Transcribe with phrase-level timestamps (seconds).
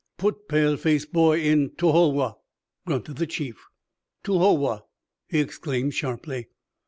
[0.17, 2.39] "Put pale face boy in to hol woh,"
[2.87, 3.67] grunted the chief.
[4.23, 4.87] "To hol woh!"
[5.29, 6.47] he exclaimed sharply.